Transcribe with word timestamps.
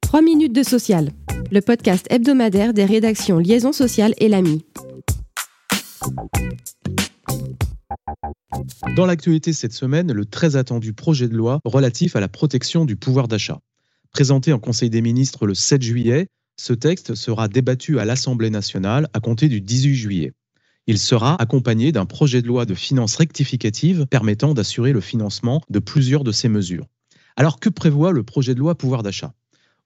3 0.00 0.22
minutes 0.22 0.52
de 0.52 0.62
social, 0.62 1.10
le 1.50 1.60
podcast 1.60 2.06
hebdomadaire 2.10 2.72
des 2.74 2.84
rédactions 2.84 3.38
Liaison 3.38 3.72
sociale 3.72 4.14
et 4.18 4.28
l'AMI. 4.28 4.64
Dans 8.96 9.06
l'actualité 9.06 9.52
cette 9.52 9.72
semaine, 9.72 10.12
le 10.12 10.24
très 10.24 10.56
attendu 10.56 10.92
projet 10.92 11.28
de 11.28 11.36
loi 11.36 11.60
relatif 11.64 12.16
à 12.16 12.20
la 12.20 12.28
protection 12.28 12.84
du 12.84 12.96
pouvoir 12.96 13.28
d'achat. 13.28 13.60
Présenté 14.12 14.52
en 14.52 14.58
Conseil 14.58 14.90
des 14.90 15.02
ministres 15.02 15.46
le 15.46 15.54
7 15.54 15.82
juillet, 15.82 16.26
ce 16.56 16.72
texte 16.72 17.14
sera 17.14 17.48
débattu 17.48 18.00
à 18.00 18.04
l'Assemblée 18.04 18.50
nationale 18.50 19.08
à 19.14 19.20
compter 19.20 19.48
du 19.48 19.60
18 19.60 19.94
juillet. 19.94 20.32
Il 20.86 20.98
sera 20.98 21.40
accompagné 21.40 21.92
d'un 21.92 22.06
projet 22.06 22.42
de 22.42 22.48
loi 22.48 22.66
de 22.66 22.74
finances 22.74 23.16
rectificative 23.16 24.06
permettant 24.10 24.54
d'assurer 24.54 24.92
le 24.92 25.00
financement 25.00 25.62
de 25.70 25.78
plusieurs 25.78 26.24
de 26.24 26.32
ces 26.32 26.48
mesures. 26.48 26.86
Alors 27.40 27.58
que 27.58 27.70
prévoit 27.70 28.12
le 28.12 28.22
projet 28.22 28.54
de 28.54 28.58
loi 28.58 28.74
pouvoir 28.74 29.02
d'achat? 29.02 29.32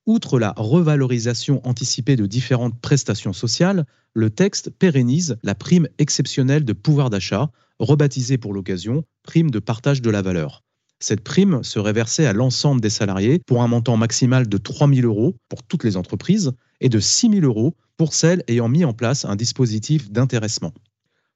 Outre 0.06 0.40
la 0.40 0.54
revalorisation 0.56 1.64
anticipée 1.64 2.16
de 2.16 2.26
différentes 2.26 2.80
prestations 2.80 3.32
sociales, 3.32 3.86
le 4.12 4.28
texte 4.28 4.70
pérennise 4.70 5.36
la 5.44 5.54
prime 5.54 5.86
exceptionnelle 5.98 6.64
de 6.64 6.72
pouvoir 6.72 7.10
d'achat, 7.10 7.52
rebaptisée 7.78 8.38
pour 8.38 8.54
l'occasion 8.54 9.04
prime 9.22 9.52
de 9.52 9.60
partage 9.60 10.02
de 10.02 10.10
la 10.10 10.20
valeur. 10.20 10.64
Cette 10.98 11.20
prime 11.20 11.62
serait 11.62 11.92
versée 11.92 12.26
à 12.26 12.32
l'ensemble 12.32 12.80
des 12.80 12.90
salariés 12.90 13.40
pour 13.46 13.62
un 13.62 13.68
montant 13.68 13.96
maximal 13.96 14.48
de 14.48 14.58
3 14.58 14.92
000 14.92 15.06
euros 15.06 15.36
pour 15.48 15.62
toutes 15.62 15.84
les 15.84 15.96
entreprises 15.96 16.50
et 16.80 16.88
de 16.88 16.98
6 16.98 17.30
000 17.30 17.46
euros 17.46 17.76
pour 17.96 18.14
celles 18.14 18.42
ayant 18.48 18.68
mis 18.68 18.84
en 18.84 18.94
place 18.94 19.24
un 19.24 19.36
dispositif 19.36 20.10
d'intéressement. 20.10 20.74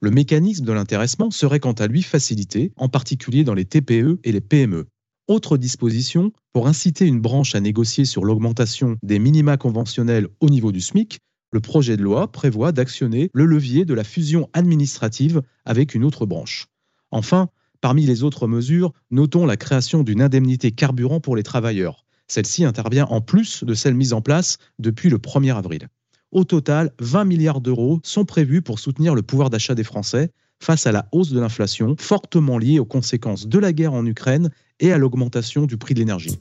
Le 0.00 0.10
mécanisme 0.10 0.64
de 0.64 0.72
l'intéressement 0.72 1.30
serait 1.30 1.60
quant 1.60 1.74
à 1.74 1.86
lui 1.86 2.02
facilité, 2.02 2.72
en 2.74 2.88
particulier 2.88 3.44
dans 3.44 3.54
les 3.54 3.66
TPE 3.66 4.18
et 4.24 4.32
les 4.32 4.40
PME. 4.40 4.88
Autre 5.28 5.58
disposition, 5.58 6.32
pour 6.52 6.66
inciter 6.66 7.06
une 7.06 7.20
branche 7.20 7.54
à 7.54 7.60
négocier 7.60 8.04
sur 8.04 8.24
l'augmentation 8.24 8.96
des 9.02 9.18
minima 9.18 9.56
conventionnels 9.56 10.28
au 10.40 10.48
niveau 10.48 10.72
du 10.72 10.80
SMIC, 10.80 11.20
le 11.52 11.60
projet 11.60 11.96
de 11.96 12.02
loi 12.02 12.32
prévoit 12.32 12.72
d'actionner 12.72 13.30
le 13.32 13.44
levier 13.44 13.84
de 13.84 13.94
la 13.94 14.04
fusion 14.04 14.48
administrative 14.52 15.42
avec 15.64 15.94
une 15.94 16.04
autre 16.04 16.26
branche. 16.26 16.66
Enfin, 17.10 17.48
Parmi 17.80 18.04
les 18.04 18.24
autres 18.24 18.48
mesures, 18.48 18.92
notons 19.10 19.46
la 19.46 19.56
création 19.56 20.02
d'une 20.02 20.20
indemnité 20.20 20.72
carburant 20.72 21.20
pour 21.20 21.36
les 21.36 21.44
travailleurs. 21.44 22.04
Celle-ci 22.26 22.64
intervient 22.64 23.06
en 23.06 23.20
plus 23.20 23.62
de 23.62 23.74
celle 23.74 23.94
mise 23.94 24.12
en 24.12 24.20
place 24.20 24.58
depuis 24.80 25.10
le 25.10 25.18
1er 25.18 25.54
avril. 25.54 25.88
Au 26.32 26.44
total, 26.44 26.92
20 26.98 27.24
milliards 27.24 27.60
d'euros 27.60 28.00
sont 28.02 28.24
prévus 28.24 28.62
pour 28.62 28.80
soutenir 28.80 29.14
le 29.14 29.22
pouvoir 29.22 29.48
d'achat 29.48 29.76
des 29.76 29.84
Français 29.84 30.32
face 30.60 30.86
à 30.86 30.92
la 30.92 31.08
hausse 31.12 31.30
de 31.30 31.40
l'inflation, 31.40 31.96
fortement 31.98 32.58
liée 32.58 32.78
aux 32.78 32.84
conséquences 32.84 33.46
de 33.46 33.58
la 33.58 33.72
guerre 33.72 33.92
en 33.92 34.04
Ukraine 34.06 34.50
et 34.80 34.92
à 34.92 34.98
l'augmentation 34.98 35.66
du 35.66 35.76
prix 35.76 35.94
de 35.94 36.00
l'énergie. 36.00 36.38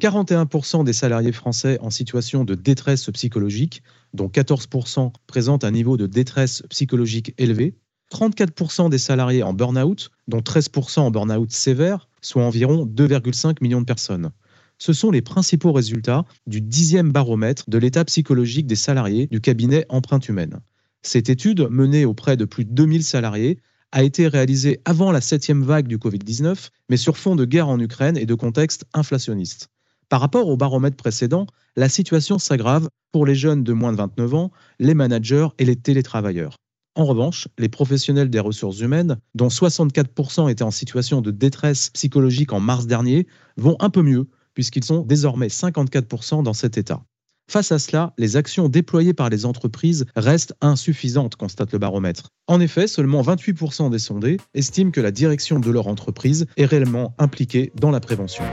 41% 0.00 0.84
des 0.84 0.92
salariés 0.92 1.32
français 1.32 1.78
en 1.80 1.90
situation 1.90 2.44
de 2.44 2.54
détresse 2.54 3.08
psychologique, 3.10 3.82
dont 4.12 4.28
14% 4.28 5.12
présentent 5.26 5.64
un 5.64 5.70
niveau 5.70 5.96
de 5.96 6.06
détresse 6.06 6.62
psychologique 6.68 7.32
élevé, 7.38 7.74
34% 8.12 8.90
des 8.90 8.98
salariés 8.98 9.42
en 9.42 9.54
burn-out, 9.54 10.10
dont 10.28 10.40
13% 10.40 11.00
en 11.00 11.10
burn-out 11.10 11.50
sévère, 11.50 12.08
soit 12.20 12.44
environ 12.44 12.86
2,5 12.86 13.56
millions 13.62 13.80
de 13.80 13.86
personnes. 13.86 14.30
Ce 14.78 14.92
sont 14.92 15.10
les 15.10 15.22
principaux 15.22 15.72
résultats 15.72 16.24
du 16.46 16.60
dixième 16.60 17.12
baromètre 17.12 17.64
de 17.68 17.78
l'état 17.78 18.04
psychologique 18.04 18.66
des 18.66 18.76
salariés 18.76 19.28
du 19.30 19.40
cabinet 19.40 19.86
Empreinte 19.88 20.28
Humaine. 20.28 20.60
Cette 21.06 21.28
étude, 21.28 21.68
menée 21.70 22.06
auprès 22.06 22.38
de 22.38 22.46
plus 22.46 22.64
de 22.64 22.72
2000 22.72 23.04
salariés, 23.04 23.58
a 23.92 24.02
été 24.02 24.26
réalisée 24.26 24.80
avant 24.86 25.12
la 25.12 25.20
septième 25.20 25.62
vague 25.62 25.86
du 25.86 25.98
Covid-19, 25.98 26.70
mais 26.88 26.96
sur 26.96 27.18
fond 27.18 27.36
de 27.36 27.44
guerre 27.44 27.68
en 27.68 27.78
Ukraine 27.78 28.16
et 28.16 28.24
de 28.24 28.34
contexte 28.34 28.86
inflationniste. 28.94 29.68
Par 30.08 30.22
rapport 30.22 30.48
au 30.48 30.56
baromètre 30.56 30.96
précédent, 30.96 31.46
la 31.76 31.90
situation 31.90 32.38
s'aggrave 32.38 32.88
pour 33.12 33.26
les 33.26 33.34
jeunes 33.34 33.62
de 33.62 33.72
moins 33.74 33.92
de 33.92 33.98
29 33.98 34.34
ans, 34.34 34.50
les 34.78 34.94
managers 34.94 35.48
et 35.58 35.66
les 35.66 35.76
télétravailleurs. 35.76 36.56
En 36.94 37.04
revanche, 37.04 37.48
les 37.58 37.68
professionnels 37.68 38.30
des 38.30 38.40
ressources 38.40 38.80
humaines, 38.80 39.18
dont 39.34 39.48
64% 39.48 40.50
étaient 40.50 40.62
en 40.62 40.70
situation 40.70 41.20
de 41.20 41.30
détresse 41.30 41.90
psychologique 41.90 42.52
en 42.52 42.60
mars 42.60 42.86
dernier, 42.86 43.26
vont 43.58 43.76
un 43.78 43.90
peu 43.90 44.00
mieux, 44.00 44.26
puisqu'ils 44.54 44.84
sont 44.84 45.02
désormais 45.02 45.48
54% 45.48 46.42
dans 46.42 46.54
cet 46.54 46.78
état. 46.78 47.04
Face 47.50 47.72
à 47.72 47.78
cela, 47.78 48.14
les 48.18 48.36
actions 48.36 48.68
déployées 48.68 49.12
par 49.12 49.28
les 49.28 49.44
entreprises 49.44 50.06
restent 50.16 50.54
insuffisantes, 50.60 51.36
constate 51.36 51.72
le 51.72 51.78
baromètre. 51.78 52.30
En 52.46 52.58
effet, 52.58 52.86
seulement 52.86 53.22
28% 53.22 53.90
des 53.90 53.98
sondés 53.98 54.38
estiment 54.54 54.90
que 54.90 55.00
la 55.00 55.10
direction 55.10 55.60
de 55.60 55.70
leur 55.70 55.86
entreprise 55.86 56.46
est 56.56 56.64
réellement 56.64 57.14
impliquée 57.18 57.70
dans 57.78 57.90
la 57.90 58.00
prévention. 58.00 58.44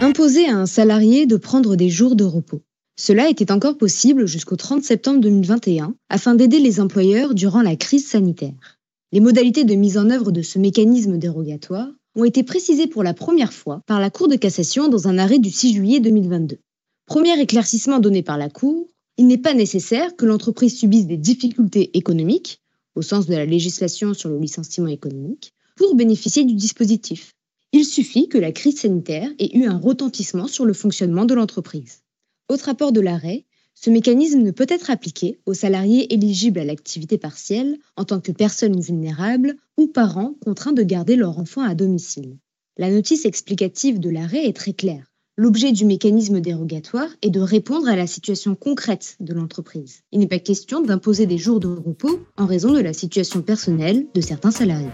Imposer 0.00 0.48
à 0.48 0.56
un 0.56 0.66
salarié 0.66 1.26
de 1.26 1.36
prendre 1.36 1.76
des 1.76 1.88
jours 1.88 2.16
de 2.16 2.24
repos. 2.24 2.62
Cela 2.96 3.28
était 3.28 3.52
encore 3.52 3.78
possible 3.78 4.26
jusqu'au 4.26 4.56
30 4.56 4.82
septembre 4.82 5.20
2021 5.20 5.94
afin 6.08 6.34
d'aider 6.34 6.58
les 6.58 6.80
employeurs 6.80 7.32
durant 7.32 7.62
la 7.62 7.76
crise 7.76 8.08
sanitaire. 8.08 8.78
Les 9.12 9.20
modalités 9.20 9.64
de 9.64 9.74
mise 9.74 9.96
en 9.98 10.10
œuvre 10.10 10.32
de 10.32 10.42
ce 10.42 10.58
mécanisme 10.58 11.16
dérogatoire 11.16 11.88
ont 12.18 12.24
été 12.24 12.42
précisées 12.42 12.88
pour 12.88 13.04
la 13.04 13.14
première 13.14 13.52
fois 13.52 13.80
par 13.86 14.00
la 14.00 14.10
Cour 14.10 14.26
de 14.26 14.34
cassation 14.34 14.88
dans 14.88 15.06
un 15.06 15.18
arrêt 15.18 15.38
du 15.38 15.50
6 15.50 15.74
juillet 15.74 16.00
2022. 16.00 16.58
Premier 17.06 17.40
éclaircissement 17.40 18.00
donné 18.00 18.22
par 18.22 18.38
la 18.38 18.50
Cour, 18.50 18.88
il 19.18 19.28
n'est 19.28 19.38
pas 19.38 19.54
nécessaire 19.54 20.16
que 20.16 20.26
l'entreprise 20.26 20.76
subisse 20.76 21.06
des 21.06 21.16
difficultés 21.16 21.96
économiques, 21.96 22.60
au 22.96 23.02
sens 23.02 23.26
de 23.26 23.34
la 23.34 23.46
législation 23.46 24.14
sur 24.14 24.30
le 24.30 24.38
licenciement 24.38 24.88
économique, 24.88 25.52
pour 25.76 25.94
bénéficier 25.94 26.44
du 26.44 26.54
dispositif. 26.54 27.34
Il 27.72 27.84
suffit 27.84 28.28
que 28.28 28.38
la 28.38 28.50
crise 28.50 28.80
sanitaire 28.80 29.30
ait 29.38 29.56
eu 29.56 29.66
un 29.66 29.78
retentissement 29.78 30.48
sur 30.48 30.64
le 30.64 30.72
fonctionnement 30.72 31.24
de 31.24 31.34
l'entreprise. 31.34 32.00
Autre 32.48 32.68
apport 32.68 32.90
de 32.90 33.00
l'arrêt, 33.00 33.44
ce 33.80 33.90
mécanisme 33.90 34.40
ne 34.40 34.50
peut 34.50 34.66
être 34.68 34.90
appliqué 34.90 35.38
aux 35.46 35.54
salariés 35.54 36.12
éligibles 36.12 36.58
à 36.58 36.64
l'activité 36.64 37.16
partielle 37.16 37.78
en 37.96 38.04
tant 38.04 38.18
que 38.18 38.32
personnes 38.32 38.80
vulnérables 38.80 39.54
ou 39.76 39.86
parents 39.86 40.34
contraints 40.44 40.72
de 40.72 40.82
garder 40.82 41.14
leur 41.14 41.38
enfant 41.38 41.62
à 41.62 41.76
domicile. 41.76 42.38
La 42.76 42.90
notice 42.90 43.24
explicative 43.24 44.00
de 44.00 44.10
l'arrêt 44.10 44.46
est 44.46 44.56
très 44.56 44.72
claire. 44.72 45.12
L'objet 45.36 45.70
du 45.70 45.84
mécanisme 45.84 46.40
dérogatoire 46.40 47.10
est 47.22 47.30
de 47.30 47.38
répondre 47.38 47.86
à 47.86 47.94
la 47.94 48.08
situation 48.08 48.56
concrète 48.56 49.16
de 49.20 49.32
l'entreprise. 49.32 50.00
Il 50.10 50.18
n'est 50.18 50.26
pas 50.26 50.40
question 50.40 50.80
d'imposer 50.80 51.26
des 51.26 51.38
jours 51.38 51.60
de 51.60 51.68
repos 51.68 52.18
en 52.36 52.46
raison 52.46 52.72
de 52.72 52.80
la 52.80 52.92
situation 52.92 53.42
personnelle 53.42 54.06
de 54.12 54.20
certains 54.20 54.50
salariés. 54.50 54.90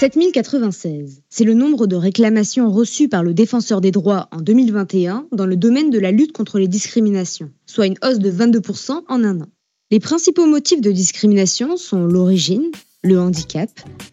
7096, 0.00 1.20
c'est 1.28 1.44
le 1.44 1.52
nombre 1.52 1.86
de 1.86 1.94
réclamations 1.94 2.70
reçues 2.70 3.10
par 3.10 3.22
le 3.22 3.34
défenseur 3.34 3.82
des 3.82 3.90
droits 3.90 4.28
en 4.32 4.40
2021 4.40 5.26
dans 5.30 5.44
le 5.44 5.56
domaine 5.56 5.90
de 5.90 5.98
la 5.98 6.10
lutte 6.10 6.32
contre 6.32 6.58
les 6.58 6.68
discriminations, 6.68 7.50
soit 7.66 7.86
une 7.86 7.98
hausse 8.02 8.18
de 8.18 8.30
22% 8.30 9.02
en 9.06 9.24
un 9.24 9.42
an. 9.42 9.48
Les 9.90 10.00
principaux 10.00 10.46
motifs 10.46 10.80
de 10.80 10.90
discrimination 10.90 11.76
sont 11.76 12.06
l'origine, 12.06 12.70
le 13.02 13.20
handicap 13.20 13.68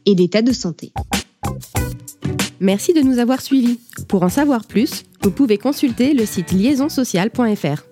et 0.05 0.13
l'état 0.13 0.41
de 0.41 0.51
santé. 0.51 0.91
Merci 2.59 2.91
de 2.91 2.99
nous 2.99 3.19
avoir 3.19 3.39
suivis. 3.39 3.79
Pour 4.09 4.23
en 4.23 4.29
savoir 4.29 4.65
plus, 4.65 5.05
vous 5.21 5.31
pouvez 5.31 5.57
consulter 5.57 6.13
le 6.13 6.25
site 6.25 6.51
liaisonsocial.fr. 6.51 7.85